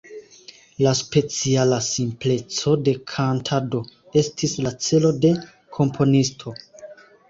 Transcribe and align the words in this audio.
La 0.85 0.93
speciala 0.99 1.77
simpleco 1.89 2.75
de 2.89 2.97
kantado 3.13 3.85
estis 4.25 4.59
la 4.67 4.77
celo 4.91 5.17
de 5.25 5.37
komponisto. 5.81 6.61